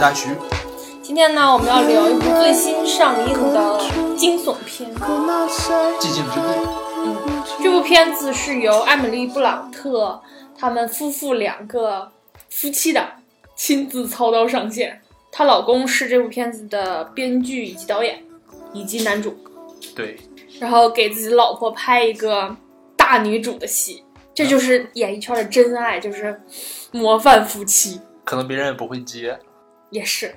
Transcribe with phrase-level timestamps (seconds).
[0.00, 0.30] 大徐。
[1.02, 3.78] 今天呢，我们要聊一部最新上映的
[4.16, 4.90] 惊悚片
[5.98, 6.46] 《寂静之地》。
[6.96, 10.18] 嗯，这部片子是由艾米丽·布朗特
[10.56, 12.10] 他们夫妇两个
[12.48, 13.06] 夫妻档
[13.54, 15.02] 亲自操刀上线。
[15.30, 18.24] 她老公是这部片子的编剧以及导演，
[18.72, 19.36] 以及男主。
[19.94, 20.18] 对。
[20.58, 22.56] 然后给自己老婆拍一个
[22.96, 26.40] 大女主的戏，这就是演艺圈的真爱，就是
[26.90, 28.00] 模范夫妻。
[28.24, 29.38] 可能别人也不会接。
[29.90, 30.34] 也是，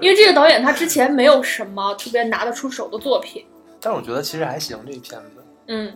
[0.00, 3.44] 因为这个导演他之前没有什么特别拿得出手的作品。
[3.80, 5.44] 但是我觉得其实还行，这个片子。
[5.66, 5.94] 嗯，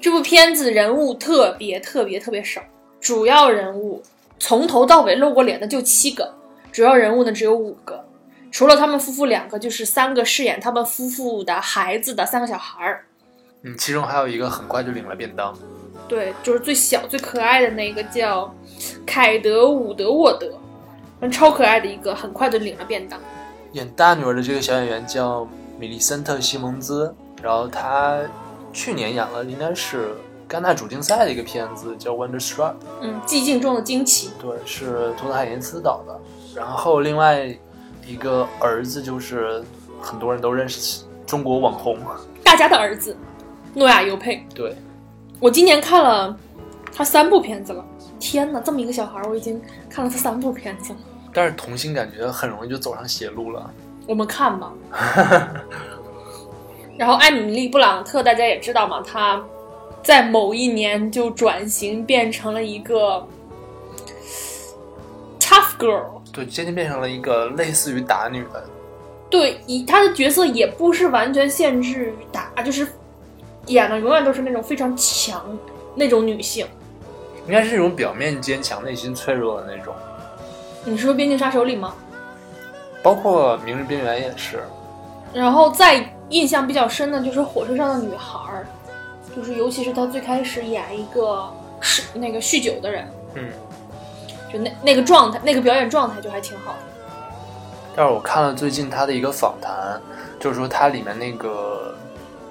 [0.00, 2.62] 这部片子人物特别特别特别少，
[3.00, 4.02] 主要人物
[4.38, 6.34] 从头到尾露过脸的就七个，
[6.72, 8.04] 主要人物呢只有五个。
[8.52, 13.04] 除了他们夫妇两个，就是三个饰演他们夫妇的孩子的三个小孩儿。
[13.62, 15.54] 嗯，其中还有一个很快就领了便当。
[16.08, 18.54] 对，就是最小最可爱的那个叫
[19.04, 20.60] 凯德伍德沃德，嗯，
[21.30, 23.18] 超可爱的一个，很快就领了便当。
[23.72, 25.46] 演大女儿的这个小演员叫
[25.78, 28.20] 米利森特·西蒙兹，然后她
[28.72, 30.16] 去年演了应该是
[30.48, 32.70] 戛纳主竞赛的一个片子叫《Wonderstruck》。
[33.00, 34.30] 嗯，寂静中的惊奇。
[34.40, 36.20] 对，是托德·海因斯导的。
[36.54, 37.56] 然后另外。
[38.08, 39.64] 一个儿子就是
[40.00, 41.98] 很多人都认识中国网红，
[42.44, 43.16] 大家的儿子，
[43.74, 44.46] 诺亚尤佩。
[44.54, 44.76] 对，
[45.40, 46.38] 我今年看了
[46.94, 47.84] 他三部片子了。
[48.18, 50.98] 天哪，这么一个小孩，我已经看了他三部片子了。
[51.32, 53.70] 但是童星感觉很容易就走上邪路了。
[54.06, 54.72] 我们看吧。
[56.96, 59.44] 然后艾米丽·布朗特，大家也知道嘛，她
[60.02, 63.26] 在某一年就转型变成了一个
[65.38, 66.22] tough girl。
[66.32, 68.64] 对，渐渐变成了一个类似于打女的。
[69.28, 72.88] 对，以她的角色也不是完全限制于打，就是
[73.66, 75.44] 演的永远都是那种非常强
[75.94, 76.66] 那种女性。
[77.46, 79.94] 应该是那种表面坚强、内心脆弱的那种。
[80.84, 81.94] 你是说《边境杀手》里吗？
[83.02, 84.62] 包括《明日边缘》也是。
[85.32, 88.38] 然后再印象比较深的就是《火车上的女孩》，
[89.36, 91.48] 就是尤其是她最开始演一个
[91.80, 93.08] 是那个酗酒的人。
[93.34, 93.48] 嗯。
[94.52, 96.78] 就那那个状态，那个表演状态就还挺好的。
[97.96, 100.00] 但是我看了最近她的一个访谈，
[100.38, 101.94] 就是说她里面那个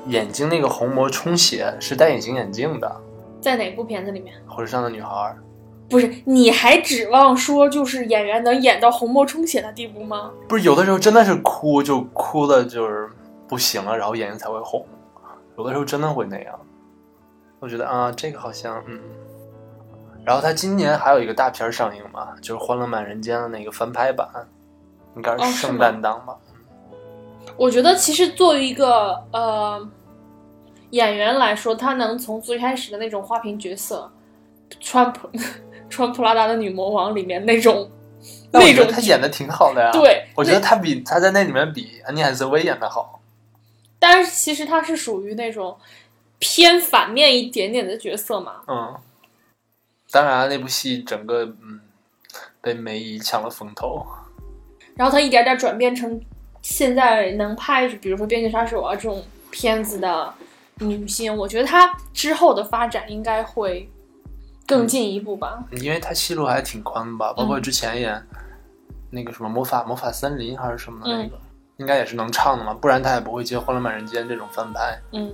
[0.08, 2.96] 眼睛那个虹膜充血是戴隐形眼镜的。
[3.46, 4.34] 在哪部片子里面？
[4.48, 5.38] 火车上的女孩。
[5.88, 10.32] 不是，你还指望说就是演员能演到虹膜充血的地步吗？
[10.50, 13.08] 不是，有的时候真的是哭就哭的，就是
[13.48, 14.84] 不行了，然后眼睛才会红。
[15.60, 16.60] 有的时候真的会那样。
[17.60, 19.00] 我觉得啊，这个好像嗯。
[20.26, 24.28] 然后他今年还有一个大片上映嘛，就是《欢乐满人间》的那个翻拍版，
[25.16, 26.36] 应该是圣诞档吧。
[27.56, 29.88] 我觉得其实作为一个呃
[30.96, 34.10] 演员来说，他能从最开始的那种花瓶角色，
[34.80, 35.30] 穿普
[35.90, 37.92] 穿普拉达的女魔王里面那种
[38.52, 39.92] 那种，他演的挺好的呀。
[39.92, 43.20] 对，我觉得他比他在那里面比安妮海瑟薇演的好。
[44.00, 45.78] 但是其实他是属于那种
[46.40, 48.62] 偏反面一点点的角色嘛。
[48.68, 48.96] 嗯。
[50.12, 51.82] 当然，那部戏整个嗯
[52.62, 54.06] 被梅姨抢了风头，
[54.96, 56.22] 然后他一点点转变成
[56.62, 60.34] 现在能拍，比如说《边境杀手》啊这种片子的
[60.80, 63.90] 女性，我觉得她之后的发展应该会
[64.68, 65.64] 更进一步吧。
[65.72, 68.22] 因为她戏路还挺宽吧，包括之前演
[69.10, 71.40] 那个什么魔法魔法森林还是什么的那个，
[71.78, 75.00] 应该也是能唱的嘛，不然她也不会接《欢乐满人间》这种翻拍。
[75.14, 75.34] 嗯，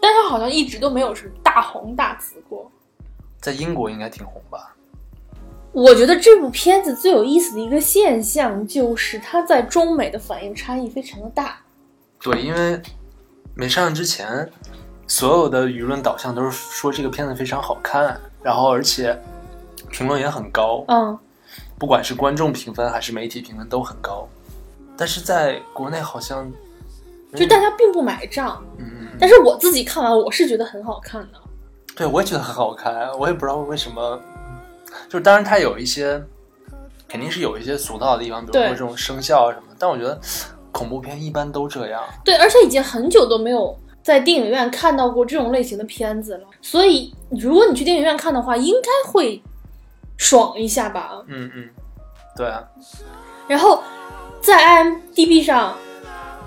[0.00, 2.70] 但她好像一直都没有什么大红大紫过。
[3.40, 4.74] 在英国应该挺红吧？
[5.72, 11.58] 我觉得这部片子最有意思的一个现象就是它在中美的反应差异非常的大。
[12.20, 12.82] 对，因为
[13.60, 14.50] 没上映之前，
[15.06, 19.14] 所有的舆论导向都是说这个片子非常好看，然后而且
[19.90, 20.82] 评论也很高。
[20.88, 21.18] 嗯，
[21.78, 24.26] 不管是观众评分还是媒体评分都很高，
[24.96, 26.50] 但是在国内好像
[27.34, 28.64] 就大家并不买账。
[28.78, 31.38] 嗯，但是我自己看完，我是觉得很好看的。
[31.94, 34.18] 对，我也觉得很好看，我也不知道为什么，
[35.06, 36.18] 就是当然它有一些，
[37.06, 39.66] 肯定是有一些俗套的地方，比如说这种生肖啊什么。
[39.78, 40.18] 但我觉得
[40.72, 42.02] 恐怖片一般都这样。
[42.24, 46.46] 对，而且已经很久都没有在电影院看到过这种类型的片子了。
[46.62, 49.42] 所以如果你去电影院看的话，应该会
[50.16, 51.22] 爽一下吧？
[51.26, 51.68] 嗯嗯，
[52.36, 52.62] 对啊。
[53.48, 53.82] 然后
[54.40, 55.74] 在 IMDB 上，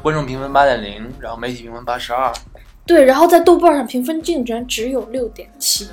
[0.02, 2.31] 观众评分八点零，然后媒体评分八十二。
[2.86, 5.88] 对，然后在豆瓣上评分竟然只有六点七，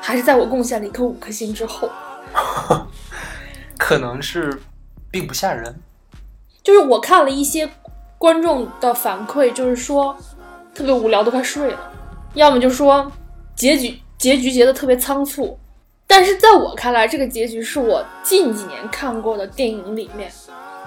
[0.00, 1.88] 还是在我贡献了一颗五颗星之后，
[3.78, 4.58] 可能是
[5.10, 5.74] 并不吓人。
[6.64, 7.68] 就是我看了一些
[8.16, 10.16] 观众的反馈，就是说
[10.74, 11.78] 特别无聊，都快睡了；
[12.32, 13.12] 要么就说
[13.54, 15.58] 结局结局结的特别仓促，
[16.06, 20.32] 但是在我看来，这个结局是我近几年看过的电影里面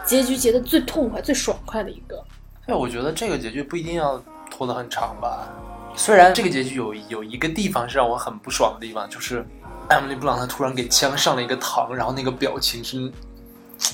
[0.04, 2.22] 结局结的最痛快、最爽快的一个。
[2.66, 5.48] 哎，我觉得这个结局不一定要拖得很长吧。
[5.96, 9.46] 虽然这个结局有有一个地方是让我很不爽的地方，就是
[9.90, 13.12] 艾米丽·布朗她突然给枪上了一个膛，然后那个表情是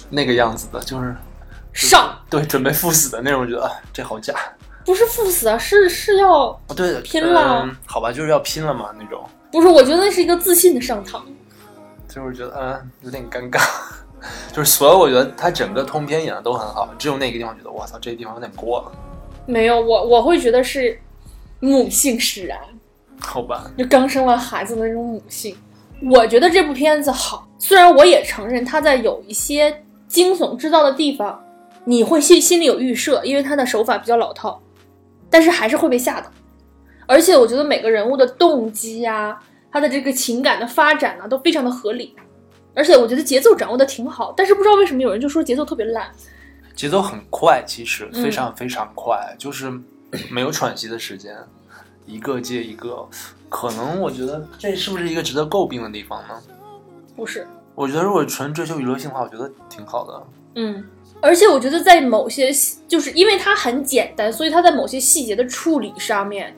[0.10, 1.16] 那个样子的，就是
[1.74, 4.34] 上对准备赴死的那种，我觉得啊这好假。
[4.86, 9.68] 不是赴死啊，是是要哦，对的，拼了嗯好吧，就是要拼了嘛那种，不是？
[9.68, 11.22] 我觉得那是一个自信的上膛。
[12.08, 13.62] 就是觉得嗯有点尴尬。
[14.54, 18.92] 就是所有我觉得他整个通篇演的都很好，只有那个地方觉得我操这个地方有点过了，
[19.46, 21.00] 没有，我我会觉得是
[21.60, 22.60] 母性使然，
[23.20, 23.70] 好吧？
[23.78, 25.56] 就刚生完孩子的那种母性。
[26.10, 31.43] 我觉得这部片子好，虽然我也承认它在有一些惊悚制造的地方，
[31.86, 34.62] 你会心心里有预设，因为他的手法比较老套，
[35.30, 36.32] 但是还是会被吓到。
[37.06, 39.38] 而且我觉得每个人物的动机呀、
[39.72, 42.16] 他的这个情感的发展啊、都非常的合理，
[42.74, 44.34] 而且我觉得节奏掌握的挺好。
[44.36, 46.10] 但是不知道为什么有人就说节奏特别烂，
[46.76, 49.72] 节奏很快，其实嗯非常非常快，就是
[50.32, 51.36] 没有喘息的时间，
[52.06, 53.08] 一个接一个。
[53.50, 56.42] 可能我觉得这是不是一个值得诟病的地方呢？
[57.16, 57.46] 不是？
[57.76, 60.24] 我觉得如果纯追求娱乐性的话，我觉得挺好的。
[60.56, 60.84] 嗯，
[61.24, 66.54] 而且我觉得在某些细，就是因为它很简单，所以它在某些细节的处理上面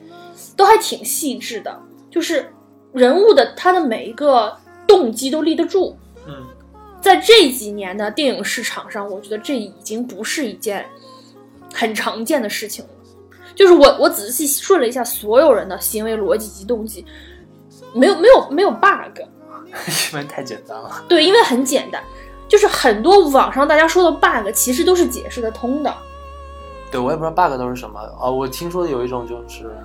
[0.56, 1.80] 都还挺细致的，
[2.10, 2.52] 就是
[2.92, 4.52] 人物的他的每一个
[4.84, 5.96] 动机都立得住。
[6.26, 6.44] 嗯，
[7.00, 10.84] 在这几年的电影市场上，我觉得这已经不是一件
[11.72, 12.90] 很常见的事情了。
[13.54, 17.06] 就是我我仔细顺了一下所有人的行为逻辑及动机，
[17.94, 19.20] 没有没有没有 bug。
[20.12, 21.04] 因为太简单了。
[21.08, 22.02] 对，因为很简单，
[22.48, 25.94] 就是很多网上大家说的 bug 其实都是解释得通的。
[26.90, 29.76] 对我也不知道 bug 都是什么啊、我听说有一种就是，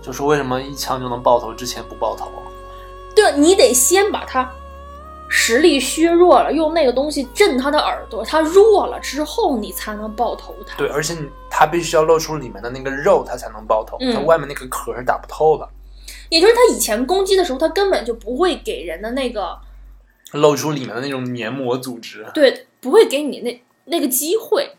[0.00, 2.28] 就是为什么一枪就能爆头，之前不爆头？
[3.14, 4.48] 对，你得先把他
[5.28, 10.76] 实力削弱了，用那个东西震他的耳朵，他弱了之后，你才能爆头他。
[10.76, 15.68] 对，而且你它必须要露出里面的那个肉，他才能爆头，嗯外面那个壳是打不透的。
[16.28, 19.56] 也就是他以前攻击的时候，他根本就不会给人的那个
[20.34, 24.76] 露出里面的那种黏膜组织，对，不会给你那那个机会。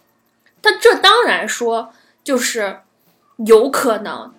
[0.61, 1.91] 但这当然说
[2.23, 2.79] 就是
[3.37, 4.33] 有可能，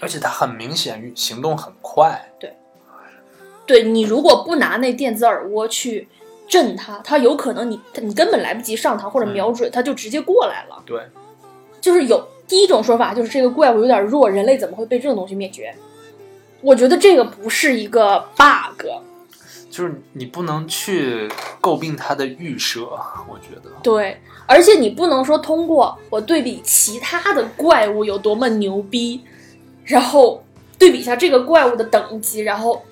[0.00, 2.30] 而且它很明显行动很快。
[2.38, 2.54] 对
[3.66, 6.08] 对你如果不拿那电子耳蜗去
[6.48, 10.82] 震它，它有可能你你根本来不及上膛或者嗯瞄准，它就直接过来了。
[10.86, 11.02] 对，
[11.80, 15.74] 就是有第一种说法，就是这个怪物有点弱，人类怎么会被这种东西灭绝？
[16.60, 18.84] 我觉得这个不是一个 bug，
[19.70, 21.28] 就是你不能去
[21.60, 22.82] 诟病它的预设，
[23.28, 23.70] 我觉得。
[23.82, 29.20] 对，而且你不能说通过我对比其他的怪物有多么牛逼，
[29.84, 30.42] 然后
[30.78, 32.84] 对比一下这个怪物的等级，然后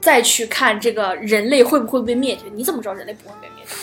[0.00, 2.42] 再去看这个人类会不会被灭绝？
[2.54, 3.74] 你怎么知道人类不会被灭绝？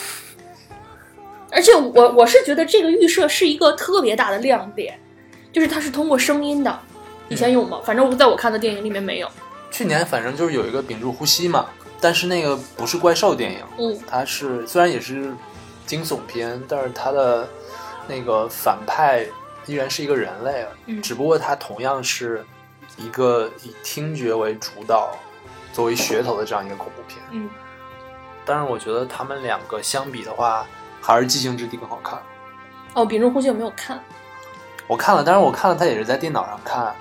[1.52, 4.98] 而且我我是觉得这个预设是一个特别大的亮点，
[5.52, 6.80] 就是它是通过声音的。
[7.28, 7.80] 以前有吗？
[7.84, 9.28] 反正我在我看的电影里面没有。
[9.70, 11.66] 去年反正就是有一个屏住呼吸嘛，
[12.00, 15.32] 但是那个不是怪兽电影，嗯它是虽然也是
[15.86, 17.48] 惊悚片，但是它的
[18.08, 19.26] 那个反派
[19.66, 22.44] 依然是一个人类，嗯只不过它同样是
[22.96, 25.16] 一个以听觉为主导、
[25.72, 27.20] 作为噱头的这样一个恐怖片。
[27.30, 27.48] 嗯，
[28.44, 30.66] 但是我觉得他们两个相比的话，
[31.00, 32.20] 还是《寂静之地》更好看。
[32.94, 34.02] 哦，屏住呼吸我没有看。
[34.86, 36.94] 我看了，但是我看了，它也是在电脑上看。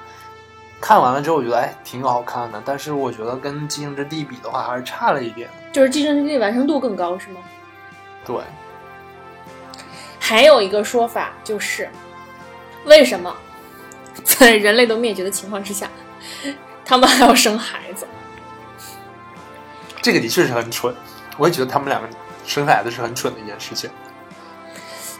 [0.82, 5.50] 看完了之后，我觉得哎挺好看的，但是我觉得跟《寂静之地》比的话，还是差了一点。
[5.72, 7.42] 就是《寄生之地》完成度更高是吗？
[8.26, 8.38] 对，
[10.20, 11.90] 还有一个说法就是，
[12.86, 13.36] 为什么
[14.24, 15.90] 在人类都灭绝的情况之下，
[16.86, 18.08] 他们还要生孩子？
[20.02, 20.96] 这个的确是很蠢，
[21.38, 22.08] 我也觉得他们两个
[22.46, 23.90] 生孩子是很蠢的一件事情。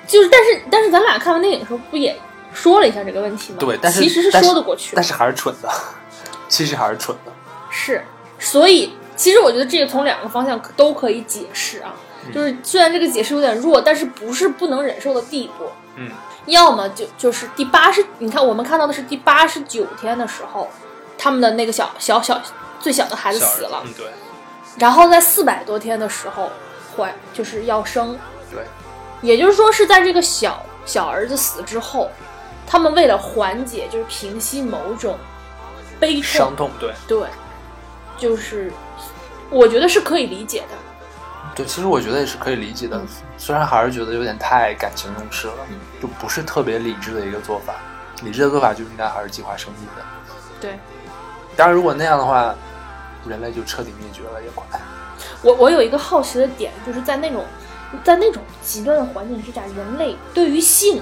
[0.08, 2.18] 就是，但是但是咱俩看完电影的时候不也
[2.62, 3.60] 说了一下这个问题嘛？
[3.60, 5.70] 对，但是其实是说得过去的但，是还是蠢的，
[6.48, 7.32] 其实还是蠢的。
[7.70, 8.04] 是，
[8.38, 11.94] 所以其实我觉得这个从两个方向都可以解释啊。
[11.96, 15.72] 嗯就是虽然这个解释有点弱，但是不是不能忍受的地步。
[15.96, 16.12] 嗯，
[16.48, 20.70] 要么就就是第八十，你看我们看到的是第八十九天的时候，
[21.18, 22.40] 他们的那个小小小
[22.80, 24.08] 最小的孩子死了，嗯，对
[24.78, 26.52] 然后在四百多天的时候
[26.96, 28.20] 怀就是要生，
[28.52, 28.64] 对，
[29.22, 32.12] 也就是说是在这个小小儿子死之后，
[32.72, 35.18] 他们为了缓解就是平息某种
[36.00, 37.28] 悲痛伤，痛，对对，
[38.16, 38.72] 就是
[39.50, 40.78] 我觉得是可以理解的。
[41.56, 43.08] 对，其实我觉得也是可以理解的，嗯
[43.40, 47.74] 虽然还是觉得有点太感情用事了，嗯就不是特别理智的一个做法。
[48.22, 50.06] 理智的做法就应该还是计划生育的。
[50.62, 50.78] 对，
[51.56, 52.54] 当然，如果那样的话，
[53.26, 54.80] 人类就彻底灭绝了也快。
[55.42, 57.44] 我我有一个好奇的点，就是在那种
[58.04, 61.02] 在那种极端的环境之下，人类对于性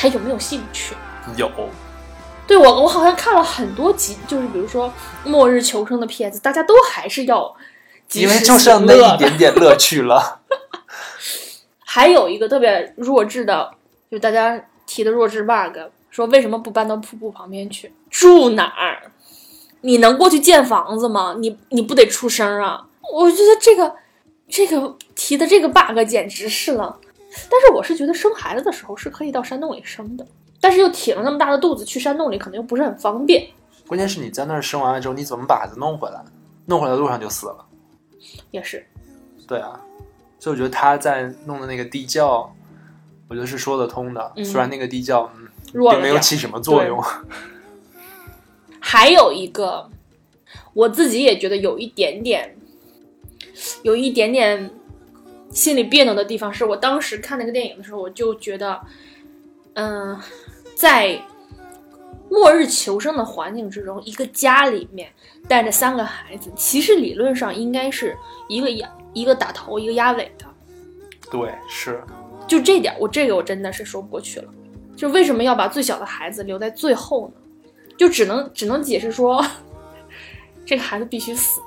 [0.00, 0.94] 还有没有兴趣？
[1.36, 1.50] 有，
[2.46, 4.92] 对我，我好像看了很多集，就是比如说
[5.24, 7.52] 末日求生的片子，大家都还是要
[8.12, 10.38] 因为就剩那一点点乐趣了。
[11.84, 13.72] 还有一个特别弱智的，
[14.08, 15.76] 就大家提的弱智 bug，
[16.10, 17.92] 说为什么不搬到瀑布旁边去？
[18.08, 19.10] 住哪儿？
[19.80, 21.34] 你能过去建房子吗？
[21.40, 22.86] 你你不得出声啊？
[23.12, 23.96] 我觉得这个
[24.48, 27.00] 这个提的这个 bug 简直是了。
[27.50, 30.26] 但是我是觉得生孩子的时候是可以到山洞里生的，
[30.60, 33.46] 但是又挺了那么大的肚子去山洞里，可能又不是很方便。
[33.86, 36.22] 关键是你在那儿生完了之后，你怎么把孩子弄回来？
[36.66, 37.64] 弄回来路上就死了。
[38.50, 38.86] 也是，
[39.46, 39.80] 对啊，
[40.38, 42.54] 所以我觉得他在弄的那个地窖，
[43.28, 44.32] 我觉得是说得通的。
[44.36, 47.02] 嗯虽然那个地窖嗯弱了点儿并没有起什么作用。
[48.80, 49.88] 还有一个，
[50.74, 52.56] 我自己也觉得有一点点，
[53.82, 54.70] 有一点点
[55.50, 58.80] 心里别扭的地方，是我当时看那个电影的时候，我就觉得，
[59.74, 60.18] 嗯、
[60.76, 61.20] 在
[62.30, 65.10] 末日求生的环境之中，一个家里面
[65.48, 68.16] 带着三个孩子，其实理论上应该是
[68.48, 70.46] 一个压一个打头，一个压尾的。
[71.30, 72.02] 对，是
[72.46, 74.52] 就这点，我这个我真的是说不过去了。
[74.96, 77.34] 就为什么要把最小的孩子留在最后呢？
[77.96, 79.44] 就只能只能解释说，
[80.64, 81.60] 这个孩子必须死，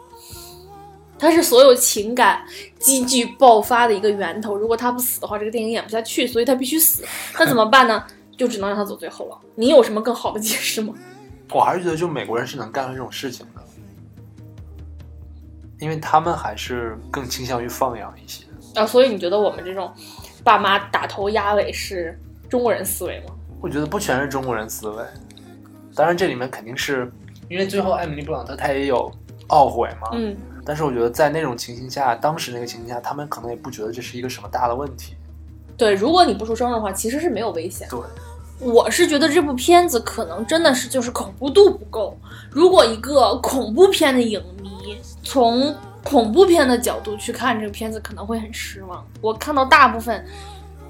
[1.21, 2.43] 他是所有情感
[2.79, 4.57] 积聚爆发的一个源头。
[4.57, 7.05] 如果他不死的话，这个电影演不下去，所以他必须死。
[7.37, 8.03] 那怎么办呢？
[8.35, 9.37] 就只能让他走最后了。
[9.53, 10.95] 你有什么更好的解释吗？
[11.53, 13.61] 我还是觉得，就美国人是能干出这种事情的，
[15.77, 18.45] 因为他们还是更倾向于放养一些。
[18.73, 19.93] 啊，所以你觉得我们这种
[20.43, 22.17] 爸妈打头压尾是
[22.49, 23.35] 中国人思维吗？
[23.61, 25.05] 我觉得不全是中国人思维，
[25.93, 27.11] 当然这里面肯定是
[27.47, 29.11] 因为最后艾米丽布朗特她也有
[29.49, 30.09] 懊悔嘛。
[30.13, 35.15] 嗯，但是我觉得在那种情形下，当时那个情形下，他们可能也不觉得这是一个什么大的问题。
[35.77, 37.87] 对，如果你不出声的话，其实是没有危险。
[37.89, 37.99] 对，
[38.59, 42.15] 我是觉得这部片子可能真的是就是恐怖度不够。
[42.51, 49.03] 如果一个恐怖片的影迷从恐怖片的角度去看这个片子，可能会很失望。
[49.21, 50.23] 我看到大部分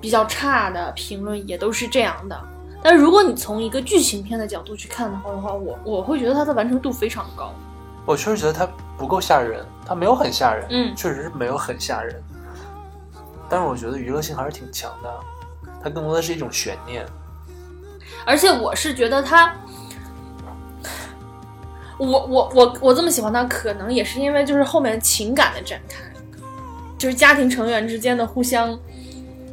[0.01, 2.37] 比较差的评论也都是这样的。
[2.83, 7.53] 但如果你从一个剧情片的角度去看的话的话，我我会觉得它的完成度非常高。
[8.05, 8.67] 我确实觉得它
[8.98, 12.22] 不够吓人，它没有很吓人，嗯确实是没有很吓人。
[13.50, 15.20] 但是我觉得娱乐性还是挺强的，
[15.84, 17.05] 它更多的是一种悬念。
[18.25, 19.53] 而且我是觉得他，
[21.98, 26.03] 我我我我这么喜欢他，可能也是因为就是后面情感的展开，
[26.98, 28.77] 就是家庭成员之间的互相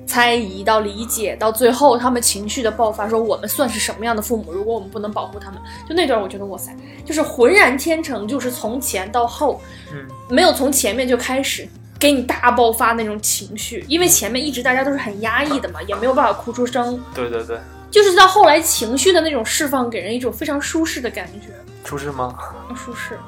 [0.09, 4.51] 猜疑到理解，到最后他们情绪的爆发，说我们算是什么样的父母？
[4.53, 6.75] 如果我们不能保护他们，就那段我觉得哇塞，
[7.05, 9.61] 就是浑然天成，就是从前到后，
[9.93, 11.69] 嗯，没有从前面就开始。
[12.01, 17.59] 给你大爆发那种情绪，因为前面一直大家都是很压抑的嘛，也没有办法哭出声，对对对，
[17.91, 21.49] 就是到后来情绪的那种释放，给人一种非常舒适的感觉。
[21.85, 22.39] 舒适吗？
[22.77, 23.19] 舒适，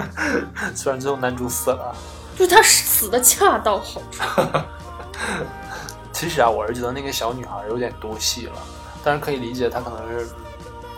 [0.74, 1.94] 虽然最后男主死了，
[2.34, 4.22] 就是他死的恰到好处。
[6.18, 8.54] 其实啊，我是觉得那个小女孩有点多戏了，
[9.04, 10.28] 但是可以理解，她可能是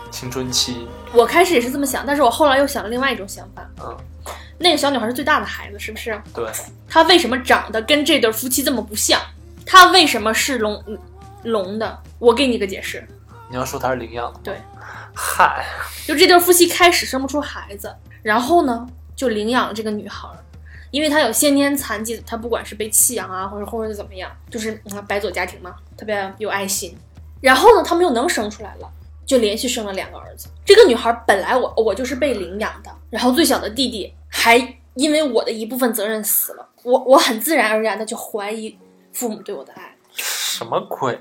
[0.09, 3.63] 青春期，我开始也是这么想，但是我后来又想了另外一种想法。
[3.83, 3.95] 嗯，
[4.57, 6.19] 那个小女孩是最大的孩子，是不是？
[6.33, 6.49] 对，
[6.89, 9.21] 她为什么长得跟这对夫妻这么不像？
[9.63, 10.83] 她为什么是聋
[11.43, 11.99] 聋的？
[12.17, 13.07] 我给你个解释，
[13.47, 14.59] 你要说她是领养的，对，
[15.13, 15.63] 嗨，
[16.07, 20.35] 就这对夫妻开始生不出孩子，然后呢，就领养了这个女孩儿，
[20.91, 26.95] 因为她有先天残疾，她不管是被弃养啊，或者或者怎么样，就是啊白左家庭嘛，特别有爱心。
[27.41, 28.87] 然后呢，他们又能生出来了，
[29.25, 30.47] 就连续生了两个儿子。
[30.63, 34.57] 这个女孩本来我我就是被领养的，然后最小的弟弟还
[34.93, 38.77] 因为我的一部分责任死了，我我很自然而然的就怀疑
[39.13, 39.95] 父母对我的爱。
[40.13, 41.17] 什么鬼？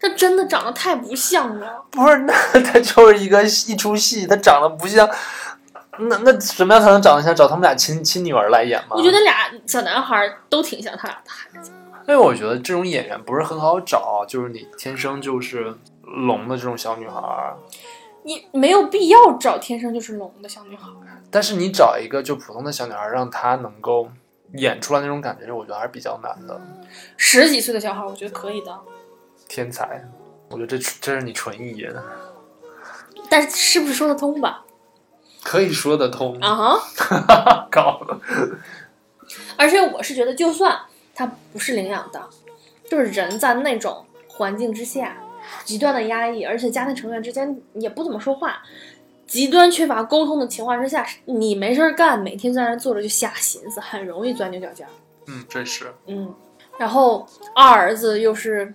[0.00, 1.84] 她真的长得太不像了。
[1.90, 2.32] 不是，那
[2.62, 5.08] 他就是一个一出戏，他长得不像，
[5.98, 7.34] 那那什么样才能长得像？
[7.34, 8.96] 找他们俩亲亲女儿来演吗？
[8.96, 11.72] 我觉得俩小男孩都挺像他俩的孩子。
[12.08, 17.56] 因为我觉得这种演员不是很好找，就是你天生就是聋的这种小女孩儿，
[18.24, 20.88] 你没有必要找天生就是聋的小女孩。
[21.30, 24.08] 但是你找一个就普通的小女孩儿，让她能够
[24.54, 26.60] 演出来那种感觉，我觉得还是比较难的。
[27.16, 28.76] 十几岁的小孩，我觉得可以的，
[29.48, 30.04] 天才，
[30.48, 31.88] 我觉得这这是你纯意淫，
[33.28, 34.64] 但是是不是说得通吧？
[35.42, 36.38] 可以说得通。
[36.40, 37.68] 啊哈！
[37.70, 38.00] 搞
[39.56, 40.78] 而且我是觉得，就算
[41.14, 42.20] 他不是领养的，
[42.88, 45.16] 就是人在那种环境之下，
[45.64, 48.62] 极端的压抑，而且家庭成员之间也不怎么说话，
[49.26, 54.90] 极端缺乏沟通的情况之下，你没事儿干，每天在那儿坐着就瞎寻思，很容易钻牛角尖儿。
[55.28, 56.34] 嗯，这是嗯，
[56.78, 58.74] 然后二儿子又是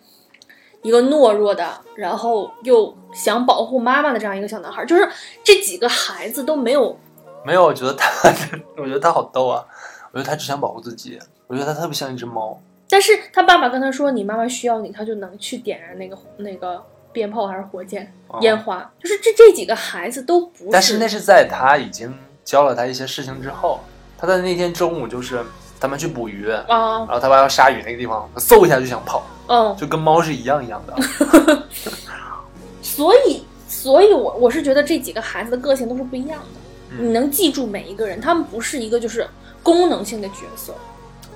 [0.85, 5.09] 一个懦弱的，然后又想保护妈妈的这样一个小男孩儿，就是
[5.43, 6.95] 这几个孩子都没有，
[7.43, 8.29] 没有，我觉得他，
[8.77, 9.65] 我觉得他好逗啊！
[10.11, 12.61] 我觉得他只想保护自己，我觉得他特别像一只猫。
[12.87, 16.79] 但是他爸爸跟他说你妈妈需要你，他就能去点燃那个那个
[17.11, 23.79] 鞭炮还是火箭、哦烟花，就是这这几个孩子都不是，但是那是在他已经教了他一些事情之后，
[24.19, 25.43] 他在那天中午就是
[25.79, 31.63] 他们去捕鱼啊，然啊，后他爸要杀鱼那个地方，嗖一下就想跑，嗯，就跟猫是一样一样的。
[32.81, 36.59] 所以所以我我是觉得这几个孩子的个性都是不一样的，
[36.91, 39.27] 嗯你能记住每一个人，他们不是一个就是
[39.61, 40.73] 功能性的角色。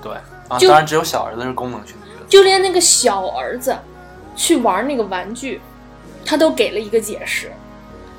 [0.02, 0.14] 对
[0.48, 2.26] 啊，当然只有小儿子是功能性的角色。
[2.30, 3.76] 就连那个小儿子
[4.36, 5.60] 去玩那个玩具，
[6.24, 7.52] 他都给了一个解释，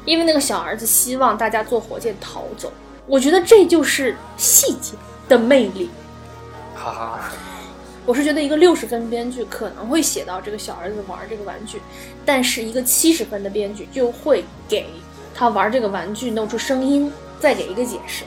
[0.04, 2.70] 因为那个小儿子希望大家坐火箭逃走。
[3.06, 4.92] 我觉得这就是细节
[5.28, 5.90] 的魅力。
[6.74, 7.20] 哈哈，
[8.06, 11.80] 我是觉得一个六十分编剧可能会写到这个小儿子玩这个玩具，
[12.24, 14.86] 但是一个七十分的编剧就会给
[15.34, 18.24] 他玩这个玩具弄出声音，再给一个解释，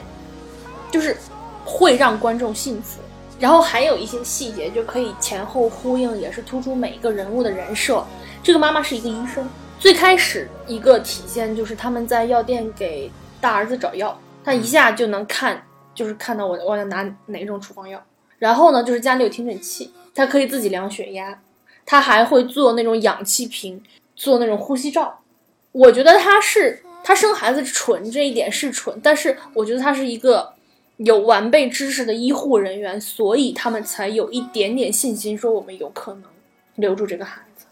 [0.90, 1.16] 就是
[1.64, 3.00] 会让观众信服。
[3.40, 8.02] 然后还有一些细节就可以前后呼应，也是突出每一个人物的人设。
[8.42, 9.46] 这个妈妈是一个医生，
[9.78, 15.60] 最开始一个体现就是他们在药店给大儿子找药，他一下就能看，
[15.94, 18.00] 就是看到我我要拿哪种处方药。
[18.44, 21.40] 然后呢，就是家里有听诊器，他可以自己量血压，
[21.86, 23.82] 他还会做那种氧气瓶，
[24.14, 25.20] 做那种呼吸罩。
[25.72, 30.52] 我觉得他是他生孩子蠢这一点是蠢，但是我觉得他是一个
[30.98, 36.24] 有完备知识的医护人员，所以他们才有一点点信心，说我们有可能
[36.74, 37.64] 留住这个孩子。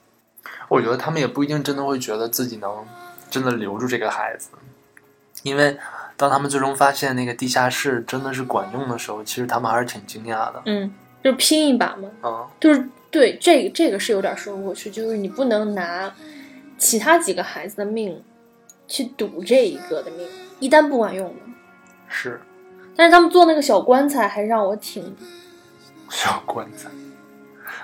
[0.71, 2.83] 我觉得他们也不一定真的会觉得自己能
[3.29, 4.49] 真的留住这个孩子，
[5.43, 5.77] 因为
[6.23, 10.63] 当他们最终发现那个地下室真的是管用的时候，其实他们还是挺惊讶的。
[10.67, 16.15] 嗯，就是拼一把嘛，嗯，就是对这这个是有点说不过去，就是你不能拿
[16.79, 18.23] 其他几个孩子的命
[18.87, 20.25] 去赌这一个的命，
[20.61, 21.41] 一旦不管用呢。
[22.07, 22.41] 是
[22.95, 25.17] 但是他们做那个小棺材还让我挺，
[26.09, 26.89] 小棺材。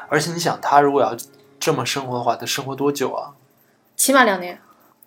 [0.08, 1.16] 而且你想，他如果要
[1.58, 3.34] 这么生活的话，他生活多久啊？
[3.96, 4.60] 起码两年。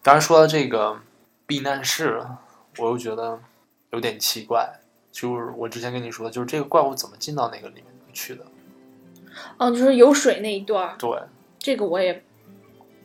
[0.04, 1.00] 当然说到这个
[1.46, 2.22] 避难室，
[2.78, 3.40] 我又觉得
[3.92, 4.70] 有点奇怪。
[5.12, 8.46] 就是我之前跟你说的，就是这个怪物怎么进到那个里面去的？
[9.58, 11.10] 哦，就是有水那一段，对，
[11.60, 12.24] 这个我也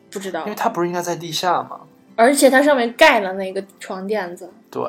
[0.09, 0.55] 不知道因为。
[0.55, 1.81] 它不是应该在地下吗？
[2.15, 4.83] 而且它上面盖了那个床垫子，对，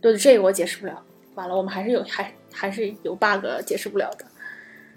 [0.00, 1.02] 对，这个我解释不了。
[1.34, 4.24] 完了，我们还是有还还是有 bug 解释不了的，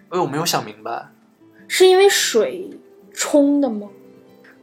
[0.10, 1.08] 哎，我没有想明白，
[1.67, 2.69] 是因为水
[3.13, 3.89] 冲的吗？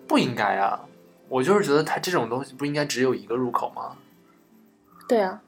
[0.07, 0.85] 不应该啊！
[1.29, 3.97] 我就是觉得它这种东西不应该只有一个入口吗？
[5.09, 5.41] 对啊。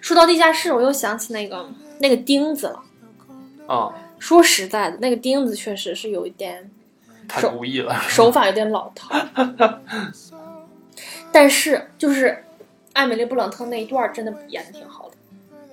[0.00, 2.82] 说到地下室，我又想起那个那个钉子了。
[3.66, 6.70] 哦，说实在的，那个钉子确实是有一点
[7.28, 7.94] 太故意了。
[8.08, 9.14] 手法有点老套，
[11.32, 12.44] 但是就是
[12.92, 15.16] 艾米丽布朗特那一段真的演的挺好的，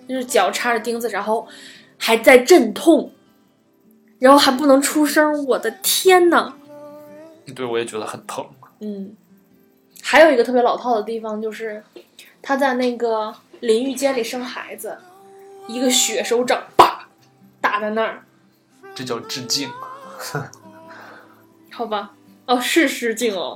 [0.07, 1.47] 就是脚插着钉子，然后
[1.97, 3.11] 还在阵痛，
[4.17, 6.53] 然后还不能出声，我的天呐！
[7.55, 8.43] 对，我也觉得很疼。
[8.79, 9.15] 嗯，
[10.01, 11.83] 还有一个特别老套的地方就是
[12.49, 14.97] 他在那个淋浴间里生孩子，
[15.67, 17.07] 一个血手掌叭
[17.61, 18.23] 打在那儿，
[18.95, 19.69] 这叫致敬。
[21.69, 22.13] 好吧？
[22.47, 23.55] 哦，是致敬哦。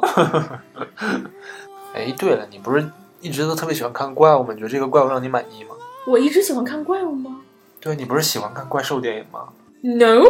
[1.95, 2.87] 哎，对了，你不是
[3.19, 4.53] 一直都特别喜欢看怪物吗？
[4.53, 5.73] 你觉得这个怪物让你满意吗？
[6.05, 7.41] 我一直喜欢看怪物吗
[7.81, 9.47] 对，你不是喜欢看怪兽电影吗
[9.81, 10.21] ？？No，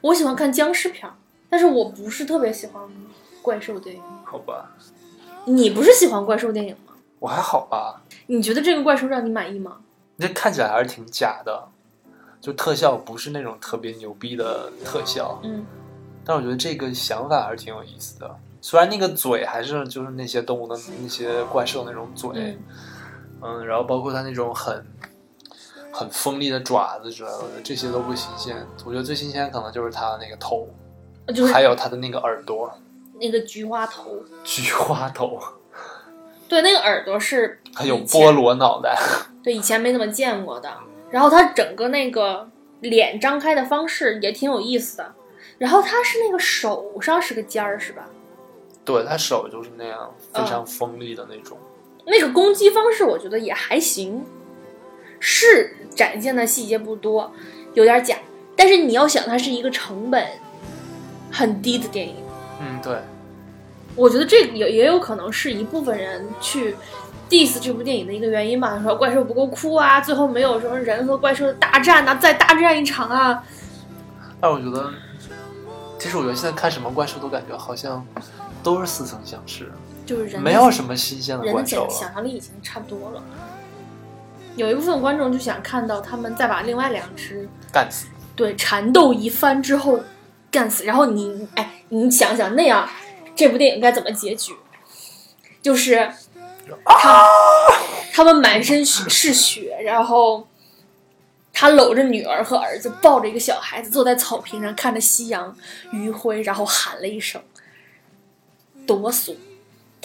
[0.00, 1.14] 我喜欢看僵尸片儿，
[1.48, 2.82] 但是我不是特别喜欢
[3.40, 4.02] 怪兽电影。
[4.24, 4.68] 好吧，
[5.44, 6.89] 你不是喜欢怪兽电影吗？
[7.20, 8.02] 我还好吧。
[8.26, 9.76] 你觉得这个怪兽让你满意吗？
[10.18, 11.68] 这看起来还是挺假的，
[12.40, 15.40] 就特效不是那种特别牛逼的特效。
[15.42, 15.64] 嗯，
[16.24, 18.36] 但我觉得这个想法还是挺有意思的。
[18.60, 22.58] 虽然那个嘴还是就是那些动物的那些怪兽那种嘴，嗯
[23.40, 24.84] 嗯，然后包括它那种很
[25.90, 28.66] 很锋利的爪子之类的，这些都不新鲜。
[28.84, 30.68] 我觉得最新鲜可能就是它那个头，
[31.28, 32.70] 就是还有它的那个耳朵，
[33.18, 34.22] 那个菊花头。
[34.44, 35.40] 菊花头，
[36.50, 38.98] 对，那个耳朵是还有菠萝脑袋。
[39.40, 40.68] 对，以前没怎么见过的。
[41.08, 45.14] 然后它整个那个脸张开的方式也挺有意思的。
[45.58, 48.04] 然后它是那个手上是个尖儿，是吧？
[48.84, 51.56] 对，它手就是那样非嗯常锋利的那种。
[52.04, 54.24] 那个攻击方式我觉得也还行，
[55.20, 57.30] 是展现的细节不多，
[57.74, 58.16] 有点假。
[58.56, 60.26] 但是你要想，它是一个成本
[61.30, 62.16] 很低的电影，
[62.60, 62.96] 嗯，对，
[64.00, 66.74] 我觉得这也也有可能是一部分人去
[67.28, 73.44] diss 这部电影的一个原因吧，说怪兽不够酷啊，最后没有什么人和怪兽的大战呐、再大战一场啊。
[74.40, 74.90] 但我觉得，
[75.98, 78.02] 其实我觉得现在看什么怪兽都感觉好像
[78.62, 79.70] 都是似曾相识，
[80.06, 82.14] 就是人没有什么新鲜的人的怪兽想想。
[82.14, 83.22] 象力已经差不多了。
[84.56, 88.06] 有一部分观众就想看到他们再把另外两只干死！
[88.34, 90.00] 对缠斗一番之后
[90.50, 92.88] 干死，然后你哎，你想想那样，
[93.40, 94.52] 这部电影该怎么结局？
[95.62, 96.12] 就是
[96.84, 97.26] 他
[98.12, 100.46] 他们满身血是血，然后
[101.50, 105.56] 他搂着女儿和儿子，抱着一个小孩子，坐在草坪上看着夕阳
[105.90, 107.40] 余晖，然后喊了一声，
[108.86, 109.34] 多俗，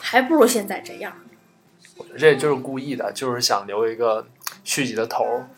[0.01, 1.11] 还不如现在这样。
[1.97, 4.25] 我觉得这就是故意的，就是想留一个
[4.63, 5.49] 续集的头儿。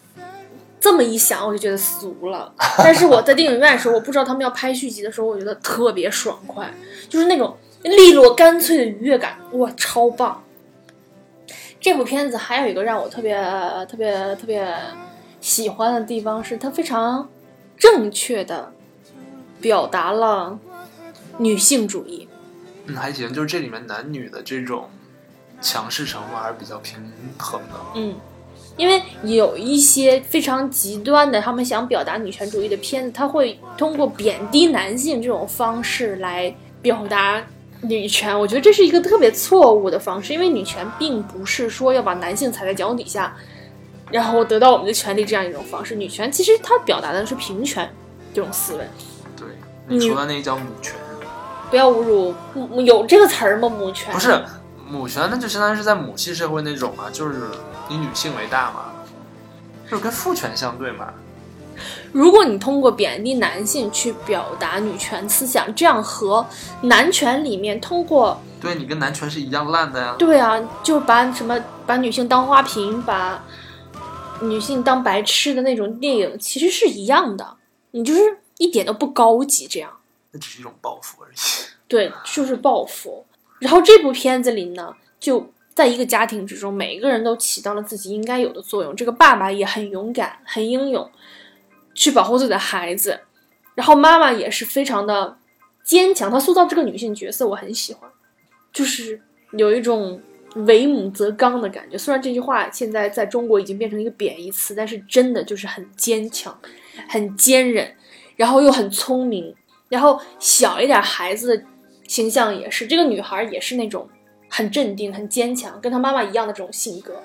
[0.80, 2.52] 这么一想，我就觉得俗了。
[2.80, 6.74] 但是我在电影院的时候，我不知道他们要拍续集的时候，我觉得特别爽快，
[7.08, 10.44] 就是那种利落干脆的愉悦感，哇，超棒！
[11.80, 13.36] 这部片子还有一个让我特别
[13.88, 14.68] 特别特别
[15.40, 17.30] 喜欢的地方，是它非常
[17.78, 18.74] 正确的
[19.62, 20.60] 表达了
[21.38, 22.28] 女性主义。
[22.88, 24.90] 嗯，还行，就是这里面男女的这种
[25.62, 27.00] 强势程度还是比较平
[27.38, 27.76] 衡的。
[27.96, 28.16] 嗯，
[28.76, 37.46] 因为有一些非常极端的，他们想表达女权主义的片子，他会通过贬低男性这种方式来表达
[37.82, 38.38] 女权。
[38.38, 43.36] 我觉得这是一个特别错误的方式，因为女权并不是说要把男性踩在脚底下，
[44.12, 45.96] 然后得到我们的权利这样一种方式。
[45.96, 47.90] 女权其实它表达的是平权
[48.34, 48.80] 这种思维。
[49.36, 49.48] 对，
[49.88, 50.96] 嗯你说的那个叫母权，
[51.70, 53.70] 不要侮辱，母有这个词儿吗？
[53.70, 54.44] 母权不是
[54.88, 57.50] 母权，那就相当于是在母系社会那种嘛，就是
[57.90, 58.94] 以女性为大嘛，
[59.90, 61.14] 就是跟父权相对嘛。
[62.12, 66.46] 如果你通过贬低男性去表达女权思想，这样和
[66.82, 70.16] 男权里面通过对你跟男权是一样烂的呀。
[70.18, 73.44] 对啊，就把什么把女性当花瓶，把
[74.42, 77.58] 女性当白痴的那种电影，其实是一样的。
[77.92, 78.22] 你就是
[78.58, 79.90] 一点都不高级，这样
[80.32, 81.36] 那只是一种报复而已。
[81.88, 83.26] 对，就是报复。
[83.60, 88.96] 然后这部片子里呢，就在一个家庭之中，每一个人都起到了自己应该有的作用。
[88.96, 91.10] 这个爸爸也很勇敢，很英勇，
[91.98, 93.20] 去保护自己的孩子，
[93.74, 95.36] 然后妈妈也是非常的
[95.84, 96.30] 坚强。
[96.30, 98.08] 她塑造这个女性角色，我很喜欢，
[98.72, 99.20] 就是
[99.54, 100.22] 有一种
[100.68, 101.98] 为母则刚的感觉。
[101.98, 106.56] 虽然这句话现在在中国已经变成一个贬义词，但是真的就是很坚强，
[107.10, 107.92] 很坚韧，
[108.36, 109.56] 然后又很聪明。
[109.90, 111.64] 然后小一点孩子的
[112.08, 114.08] 形象也是，这个女孩也是那种
[114.50, 117.20] 很镇定、很坚强，跟她妈妈一样的这种性格。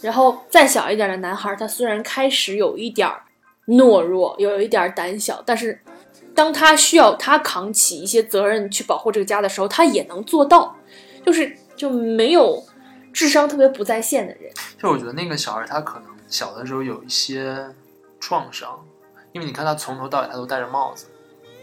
[0.00, 3.22] 然后再小一点的男孩，他虽然开始有一点儿
[3.66, 5.80] 懦弱，有一点儿胆小，但是
[6.34, 10.76] 当他需要他扛起一些责任去保护这个家的时候，他也能做到，
[11.24, 12.62] 就是就没有
[13.12, 14.52] 智商特别不在线的人。
[14.78, 17.68] 就我觉得那个小孩他可能小的时候有一些
[18.18, 18.84] 创伤，
[19.32, 21.06] 因为你看他从头到尾他都戴着帽子，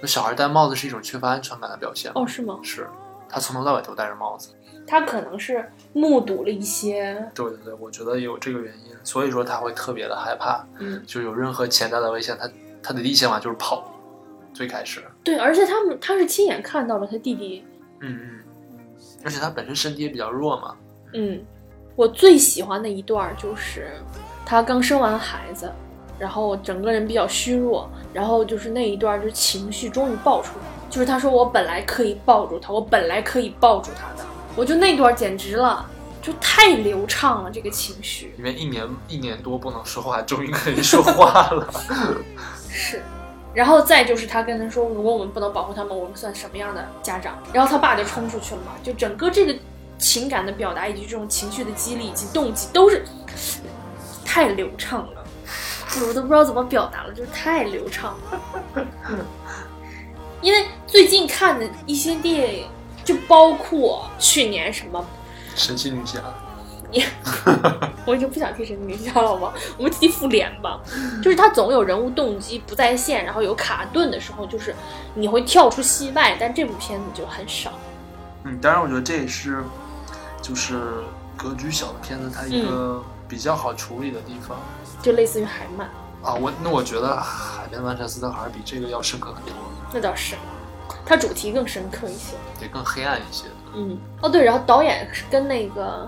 [0.01, 2.59] 那小孩戴帽子是一种缺乏安全感的表现哦，是吗？
[2.63, 2.88] 是，
[3.27, 4.49] 他从头到尾都戴着帽子。
[4.89, 12.49] 他可能是目睹了一些，对对对，我觉得有这个原因，所以说他会特别的害怕，嗯，就有任何潜在的危险，他
[12.82, 13.95] 他的第一想法就是跑。
[14.52, 17.63] 最开始，对，而且他们他是亲眼看到了他弟弟
[18.02, 18.39] 嗯嗯，
[19.23, 20.75] 而且他本身身体也比较弱嘛，
[21.13, 21.39] 嗯，
[21.95, 23.91] 我最喜欢的一段就是
[24.45, 25.71] 他刚生完孩子，
[26.17, 34.18] 然后整个人比较虚弱，然后就是那一段就是情绪终于爆出来，就是他说我本来可以抱住他，我本来可以抱住他的，
[34.55, 35.85] 我就那段简直了，
[36.21, 41.69] 就太流畅了这个情绪因为一年一年多不能说话，终于可以说话了。
[42.69, 43.01] 是。
[43.51, 47.38] 然后再就是他跟他说，如果我们不能保护他们，我们算什么样的家长？
[47.51, 49.55] 然后他爸就冲出去了嘛，就整个这个
[49.97, 53.03] 情感的表达以及这种情绪的激励以及动机都是
[54.23, 55.23] 太流畅了，
[56.07, 58.85] 我都不知道怎么表达了，就是太流畅了。
[60.41, 62.67] 因为最近看的一些电影，
[63.10, 65.04] 就包括去年什么，
[65.56, 66.19] 神奇女侠，
[66.91, 67.04] 你
[68.06, 69.52] 我已经不想提神奇女侠了，好吗？
[69.78, 70.80] 我们提提复联吧。
[71.24, 74.76] 就是他总有人物动机不在线，然后有卡顿的时候，就是
[75.15, 77.72] 你会跳出戏外，但这部片子就很少。
[78.43, 79.63] 嗯，当然我觉得这也是
[80.39, 80.80] 就是
[81.36, 84.56] 格局小的片子它一个比较好处理的地方。
[85.02, 85.89] 就类似于海曼，
[86.22, 89.54] 啊，我那我觉得《海边曼彻斯特》还是比这个要深刻很多，
[89.91, 90.36] 那倒是，
[91.10, 92.36] 它主题更深刻一些。
[92.60, 93.45] 对更黑暗一些。
[93.74, 96.08] 嗯，哦对，然后导演是跟那个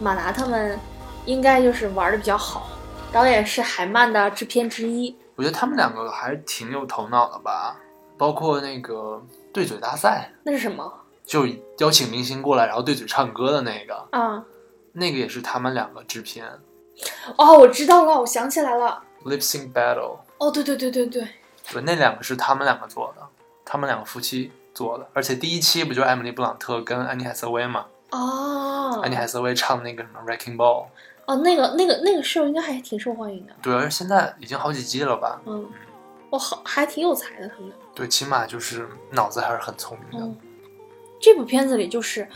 [0.00, 0.76] 马达他们
[1.24, 2.68] 应该就是玩的比较好，
[3.12, 5.16] 导演是海曼的制片之一。
[5.36, 7.76] 我觉得他们两个还是挺有头脑的吧，
[8.18, 10.92] 包括那个对嘴大赛，那是什么
[11.24, 11.46] 就
[11.78, 14.44] 邀请明星过来，然后对嘴唱歌的那个，啊？
[14.92, 16.44] 那个也是他们两个制片
[17.36, 19.00] 哦，我知道了，我想起来了。
[19.24, 21.28] ，Lip Sync Battle，哦，对对对对对，
[21.72, 23.22] 对，那两个是他们两个做的，
[23.72, 27.86] 他们两个夫妻做的，而且第一期不就是艾米丽布朗特跟安妮海瑟薇嘛？
[28.10, 30.86] 哦，安妮海瑟薇唱那个什么 Wrecking Ball，
[31.26, 33.52] 哦，那个那个那个 show 应该还挺受欢迎的。
[33.62, 35.40] 对，而现在已经好几季了吧？
[35.46, 35.64] 嗯，
[36.30, 37.76] 我好还挺有才的他们俩。
[37.94, 40.26] 对，起码就是脑子还是很聪明的。
[40.26, 40.36] 嗯，
[41.20, 42.26] 这部片子里就是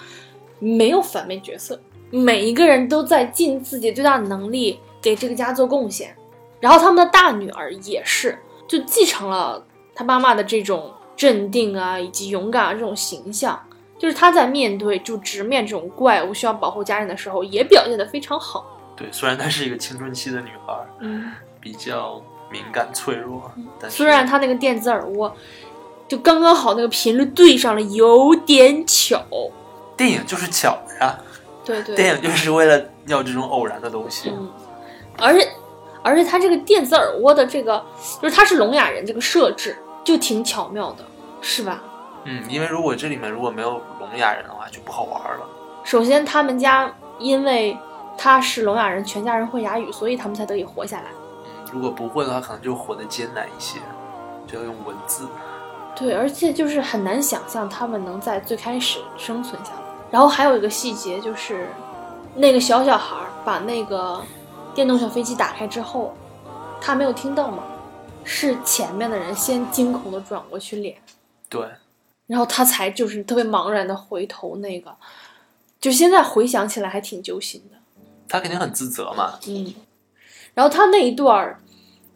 [0.60, 6.16] 没有反面角色，每一个人都在尽自己最大的能力给这个家做贡献。
[6.60, 9.66] 然后他们的大女儿也是，就继承了
[9.96, 13.60] 他妈妈的这种镇定啊，以及勇敢啊这种形象。
[13.96, 18.66] 就是他在面对就直面这种怪物需要保护家人的时候，也表现得非常好。
[18.96, 23.50] 对，虽然她是一个青春期的女孩，嗯，比较敏感脆弱，
[23.80, 25.34] 但是虽然她那个电子耳蜗
[26.06, 29.24] 就刚刚好那个频率对上了，有点巧。
[29.96, 31.16] 电影就是巧的呀，
[31.64, 34.30] 对对，电影就是为了要这种偶然的东西。
[34.36, 34.50] 嗯，
[35.18, 35.48] 而且
[36.02, 37.82] 而且它这个电子耳蜗的这个，
[38.20, 41.04] 就是它是聋哑人这个设置就挺巧妙的，
[41.40, 41.82] 是吧？
[42.24, 45.46] 嗯，因为如果这里面如果没有聋哑人的话，就不好玩了。
[45.82, 47.76] 首先他们家因为
[48.16, 51.06] 他是聋哑人，全家人会哑语，所以他们才得以活下来。
[51.44, 53.78] 嗯，如果不会的话，可能就活得艰难一些，
[54.46, 55.26] 就要用文字。
[55.96, 59.78] 对，而且就是很难想象他们能在最开始生存下来。
[60.10, 61.68] 然后还有一个细节就是，
[62.34, 64.20] 那个小小孩儿把那个
[64.74, 66.14] 电动小飞机打开之后，
[66.80, 67.62] 他没有听到嘛，
[68.24, 70.96] 是前面的人先惊恐的转过去脸。
[71.48, 71.66] 对，
[72.26, 74.96] 然后他才就是特别茫然的回头，那个，
[75.80, 77.76] 就现在回想起来还挺揪心的，
[78.28, 79.38] 他肯定很自责嘛。
[79.46, 79.74] 嗯。
[80.54, 81.60] 然后他那一段儿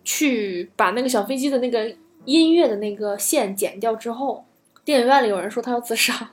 [0.04, 1.92] 去把那个小飞机的那个
[2.24, 4.46] 音乐的那个线剪掉之后，
[4.84, 6.30] 电影院里有人说他要自杀，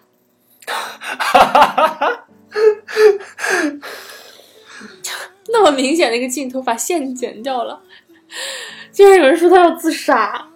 [5.48, 7.82] 那么明显的一个镜头把线剪掉了，
[8.92, 10.48] 竟 然有人说他要自杀，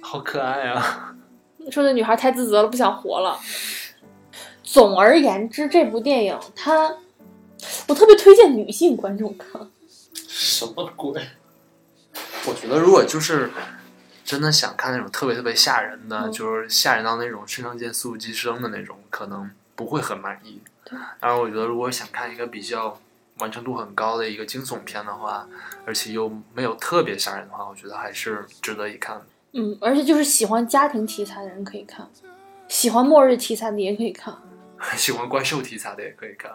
[0.00, 1.14] 好可爱啊！
[1.70, 3.38] 说这女孩太自责了，不想活了。
[4.62, 6.96] 总而言之，这部电影它，
[7.88, 9.70] 我特别推荐女性观众看。
[10.14, 11.22] 什么鬼？
[12.46, 13.50] 我觉得如果就是
[14.24, 20.60] 真的想看那种特别特别吓人的，嗯就是吓人到那种肾上腺素激升的那种，可能不会很满意。
[20.84, 22.98] 对当然，我觉得如果想看一个比较
[23.40, 25.46] 完成度很高的一个惊悚片的话，
[25.86, 29.20] 而且又没有特别吓人的话，我觉得还是值得一看。
[29.52, 32.08] 嗯，而且就是喜欢家庭题材的人可以看，
[32.68, 34.34] 喜欢末日题材的也可以看。
[34.96, 36.50] 喜欢怪兽题材的也可以看，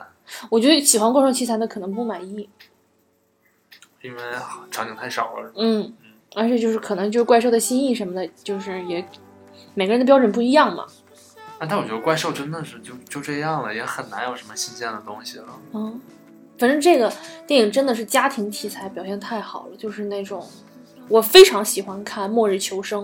[0.50, 2.50] 我觉得喜欢怪兽题材的可能不满意。
[4.02, 4.22] 因为
[4.72, 5.52] 场景太少了。
[5.56, 5.94] 嗯，
[6.36, 9.08] 而且就是可能就是怪兽的心意什么的，就是也
[9.76, 10.86] 每个人的标准不一样嘛。
[11.60, 15.60] 啊但我觉得怪兽真的是就就这样了，也很难有什么新鲜的东西了。
[15.74, 16.02] 嗯，
[16.58, 17.12] 反正这个
[17.46, 20.46] 电影真的是家庭题材表现太好了，就是那种
[21.10, 23.04] 我非常喜欢看《末日求生》，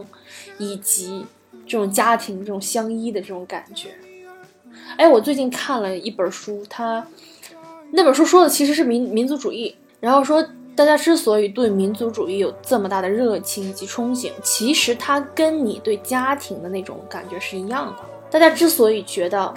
[0.58, 1.26] 以及
[1.66, 3.90] 这种家庭这种相依的这种感觉。
[4.98, 7.06] 哎，我最近看了一本书，它
[7.92, 10.42] 那本书说的其实是民民族主义，然后说
[10.76, 18.04] 大家之所以对民族主义有这么大的热情以及憧憬，其实它跟你对家庭的那种感觉是一样的。
[18.30, 19.54] 大家之所以觉得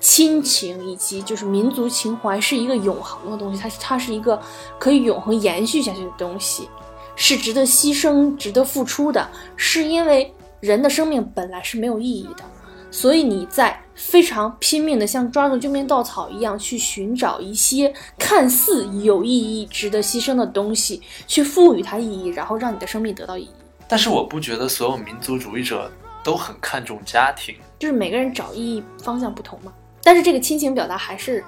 [0.00, 4.40] 亲情以及就是民族情怀是一个永恒的东西，它它是一个
[4.78, 6.68] 可以永恒延续下去的东西，
[7.16, 12.44] 是值得牺牲、值得付出的，是因为人的生命本来是没有意义的，
[12.90, 23.50] 所以你在非常拼命的像抓住救命稻草一样去寻找一些看似有意义、值得牺牲的东西，去赋予它意义，然后让你的生命得到意义。
[23.88, 25.90] 但是我不觉得所有民族主义者
[26.22, 27.56] 都很看重家庭。
[27.78, 29.72] 就是每个人找意义方向不同嘛。
[30.08, 31.44] 但是这个亲情表达还是，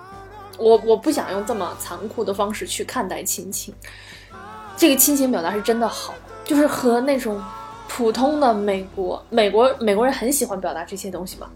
[0.59, 3.75] 我我不想用这么残酷的方式去看待亲情。
[4.77, 6.12] 这个亲情表达是真的好，
[6.44, 7.42] 就是和那种
[7.88, 11.49] 普通的美国美国美国人很喜欢表达这些东西嘛，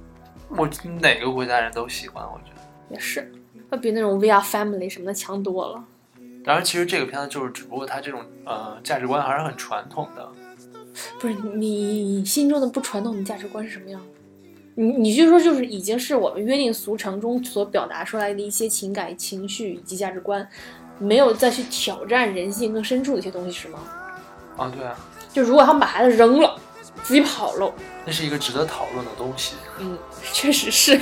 [0.49, 0.67] 我
[0.99, 2.63] 哪个国家人都喜欢，我觉得。
[2.89, 3.31] 也是，
[3.71, 5.85] 要比那种 We Are Family 什么的强多了。
[6.43, 10.27] 当然，其实这个片子就是，只不过它这种呃价值观还是很传统的。
[11.21, 14.07] 不是你你心中的不传统的价值观是什么样的？
[14.77, 20.47] 你你就说就是已经是我们约定俗成中所表达出来的一些情感情绪以及价值观，
[20.99, 23.79] 没有再去挑战人性更深处的一些东西是吗？
[24.57, 24.97] 啊，对啊，
[25.33, 26.57] 就如果他们把孩子扔了，
[27.03, 27.73] 自己跑了，
[28.05, 29.57] 那是一个值得讨论的东西。
[29.79, 29.99] 嗯，
[30.33, 31.01] 确实是，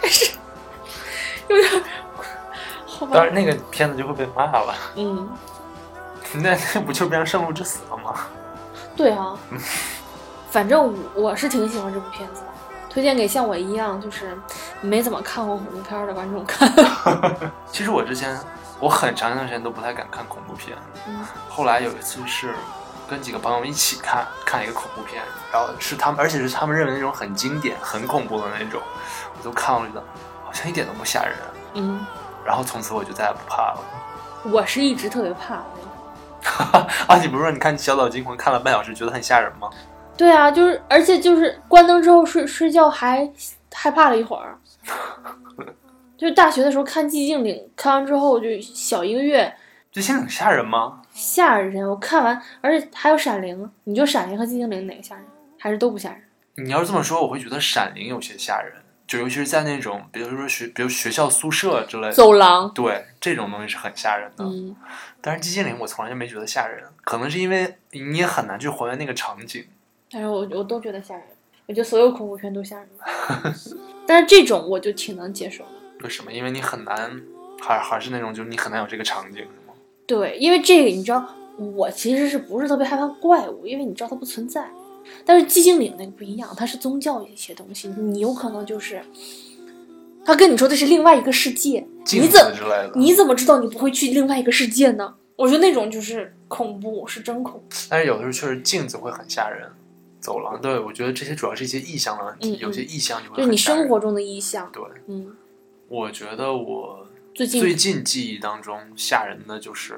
[0.00, 0.32] 但是
[1.48, 1.70] 有点
[2.86, 4.74] 好吧，当然，那个片子就会被骂了。
[4.96, 5.28] 嗯，
[6.42, 8.26] 那那不就变成圣路之死了吗？
[8.96, 9.38] 对啊，
[10.50, 12.51] 反正我我是挺喜欢这部片子的，
[12.92, 14.36] 推荐给像我一样就是
[14.82, 16.70] 没怎么看过恐怖片的观众看。
[17.72, 18.38] 其实我之前
[18.78, 20.76] 我很长一段时间都不太敢看恐怖片。
[21.06, 22.54] 嗯后来有一次是
[23.08, 28.80] 跟几个朋友一起看看一个恐怖片，然后是他们，而且是他们认为那种很经典、很恐怖的那种，
[29.38, 30.04] 我就看了，觉得
[30.44, 31.34] 好像一点都不吓人。
[31.74, 32.04] 嗯，
[32.44, 33.80] 然后从此我就再也不怕了。
[34.44, 36.86] 我是一直特别怕的那种。
[37.06, 39.68] 啊，你不是说你看《小岛惊魂》看了半小时，觉得很吓人吗？
[40.16, 43.28] 对啊，就是而且就是关灯之后睡睡觉还
[43.72, 44.58] 害怕了一会儿。
[46.16, 49.52] 就是大学的时候看《寂静岭》，看完之后就小一个月，
[49.90, 51.02] 这现在很吓人吗？
[51.12, 51.88] 吓人。
[51.88, 55.24] 我看完，而且还有《闪灵》，你觉得《闪灵》和《寂静岭》哪个吓人？
[55.58, 56.22] 还是都不吓人？
[56.54, 58.72] 你要是这么说，我会觉得《闪灵》有些吓人，
[59.06, 64.44] 就尤其是在那种，比如说学，比如学校宿舍之类的，走廊，对这种东西是很吓人的。
[64.44, 64.76] 嗯，
[65.20, 69.64] 但是《寂静岭》我从来就没觉得吓人，可能是因为你也很难去还原那个场景。
[70.12, 71.24] 但是我我都觉得吓人，
[71.66, 72.88] 我觉得所有恐怖片都吓人。
[74.06, 75.70] 但是这种我就挺能接受的。
[76.04, 76.32] 为什么？
[76.32, 77.20] 因为你很难，
[77.60, 79.72] 还还是那种，就是你很难有这个场景，是吗？
[80.06, 81.26] 对，因为这个你知道，
[81.74, 83.66] 我其实是不是特别害怕怪物？
[83.66, 84.68] 因为你知道它不存在。
[85.24, 89.02] 但是寂静岭那个不一样，它是宗教一些东西，你有可能就是，
[90.24, 92.52] 他跟你说的是另外一个世界，你怎么。
[92.94, 95.14] 你怎么知道你不会去另外一个世界呢？
[95.36, 97.76] 我觉得那种就是恐怖，是真恐怖。
[97.88, 99.68] 但是有的时候确实镜子会很吓人，
[100.22, 104.70] 走廊对我觉得这些主要是一些意象的问题，嗯嗯有些意象就会就是你很生活中的意象。
[104.72, 104.82] 对。
[105.08, 105.36] 嗯，
[105.88, 109.94] 我觉得我最近最近记忆当中吓人的就是《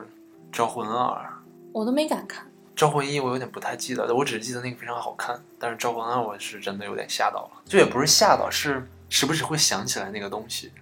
[0.51, 0.97] 招魂二》，
[1.73, 2.51] 《我都没敢看。
[2.75, 10.73] 招魂一》我有点不太记得，我只是记得那个非常好看，但是《招魂二》我是真的有点吓到了，就也不是吓到，是时不时会想起来那个东西。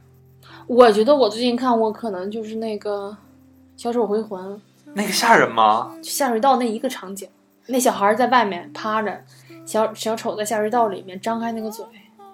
[0.67, 3.11] 我觉得我最近看过，可能就是那个
[3.83, 4.41] 《小丑回魂》
[4.95, 5.95] 那个吓人吗？
[6.03, 7.29] 下水道那一个场景，
[7.67, 9.25] 那小孩在外面趴着，
[9.65, 11.85] 小小丑在下水道里面张开那个嘴。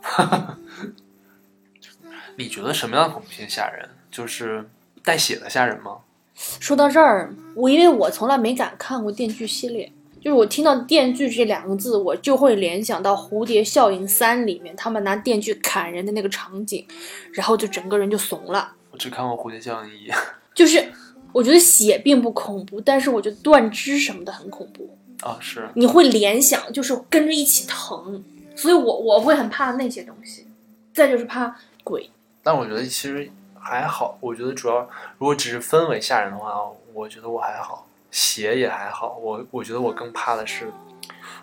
[2.36, 3.88] 你觉得什么样的恐怖片吓人？
[4.10, 4.68] 就是
[5.02, 5.98] 带血的吓人吗？
[6.34, 16.86] 说到这儿，我因为我从来没敢看过电锯系列，就是我听到电锯这两个字，我就会联想到《蝴蝶效应三》里面他们拿电锯砍人的那个场景，
[17.32, 18.72] 然后就整个人就怂了。
[18.92, 20.08] 我只看过《蝴蝶效应一》
[20.54, 20.92] 就是
[21.32, 28.22] 我觉得血并不恐怖，但是我觉得断肢什么的很恐怖，啊，是你会联想，就是跟着一起疼，
[28.54, 30.46] 所以我我会很怕那些东西。
[30.94, 31.54] 再就是怕
[31.84, 32.10] 鬼，
[32.42, 34.80] 但我觉得其实还好，我觉得主要
[35.16, 36.52] 如果只是氛围吓人的话，
[36.92, 39.16] 我觉得我还好，血也还好。
[39.18, 40.72] 我我觉得我更怕的是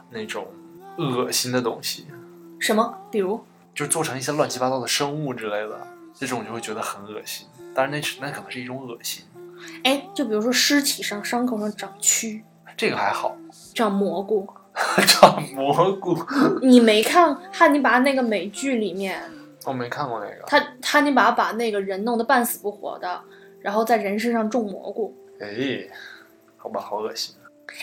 [0.09, 0.45] 那种
[0.97, 2.05] 恶心的东西，
[2.59, 3.41] 什么，比如
[3.73, 7.47] 就是做成一些乱七八糟的生物之类的，这种就会觉得很恶心。
[7.73, 9.23] 当然那是那可能是一种恶心，
[9.85, 12.41] 哎，就比如说尸体上伤口上长蛆、
[12.77, 13.35] 这个还好。
[13.73, 14.47] 长蘑菇，
[15.07, 16.17] 长蘑菇，
[16.61, 19.21] 你没看汉尼拔那个美剧里面，
[19.65, 20.43] 我没看过那个。
[20.47, 23.21] 他汉尼拔把那个人弄得半死不活的，
[23.61, 25.13] 然后在人身上种蘑菇。
[25.39, 25.87] 哎，
[26.57, 27.35] 好吧，好恶心。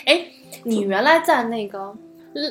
[0.05, 0.25] 哎，
[0.63, 1.93] 你原来在那个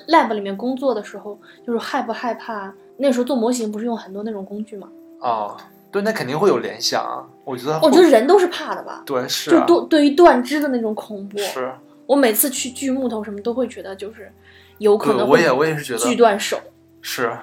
[0.09, 2.73] lab 里面工作的时候，就是害不害怕？
[2.99, 4.89] 那时候做模型不是用很多那种工具吗？
[5.21, 5.57] 哦，
[5.91, 7.25] 对，那肯定会有联想啊。
[7.45, 11.39] 我觉得，我觉得人都是怕的吧，对是啊，就对对于断肢的那种恐怖。
[11.39, 11.73] 是。
[12.07, 14.33] 我每次去锯木头什么都会觉得就是
[14.79, 16.61] 有可对，能我也我也是觉得锯断手。
[17.01, 17.37] 是，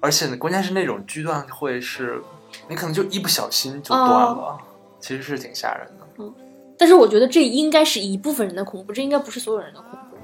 [0.00, 2.20] 而且关键是那种锯断会是，
[2.68, 4.58] 你可能就一不小心就断了，
[5.00, 6.06] 其实是挺吓人的。
[6.18, 6.34] 嗯
[6.78, 10.16] 但是我觉得这应该是一部分人的恐怖，这应该不是所有人的恐怖。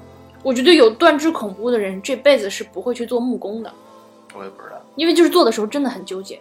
[0.43, 3.73] 我觉得有断肢恐怖的人，这辈子是不会去做木工的，
[4.35, 4.79] 我也不知道。
[4.95, 6.39] 因为就是做的时候真的很纠结。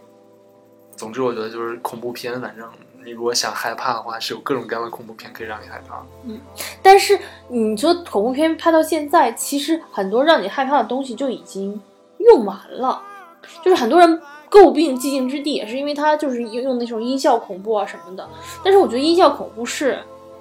[0.96, 2.68] 总之，我觉得就是恐怖片，反正
[3.04, 6.04] 你如果想害怕的话，是有各种各样的恐怖片可以让你害怕。
[6.24, 6.40] 嗯
[6.82, 11.80] 但是你说恐怖片拍到现在，其实很多让你害怕的东西就已经
[12.18, 13.02] 用完了，
[13.62, 18.28] 就是很多人诟病《寂静之地》，也是因为它就是用用那种音效恐怖啊什么的。
[18.62, 19.98] 但是我觉得音效恐怖是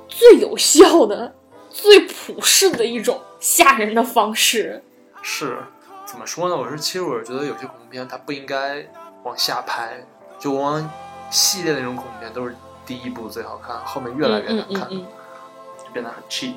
[0.07, 1.33] 最有效的、
[1.69, 4.83] 最普世的一种吓人的方式。
[5.21, 5.57] 是，
[6.05, 6.57] 怎么说呢？
[6.57, 8.85] 我是其实我是觉得有些恐怖片它不应该
[9.23, 10.05] 往下拍，
[10.37, 10.89] 就往往
[11.31, 12.55] 系列那种恐怖片都是
[12.85, 16.55] 第一部最好看，后面越来越难看，就变得很 cheap。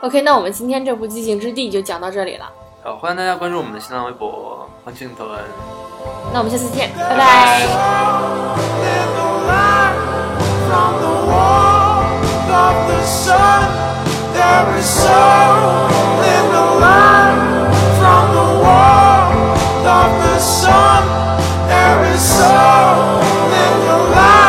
[0.00, 2.50] OK，那我们今天这部《寂静之地》就讲到这里了。
[2.82, 5.26] 好，欢迎大家关注我们的新浪微博“黄镜头”。
[6.32, 7.68] 那我们下次见，拜拜。
[23.90, 24.39] around.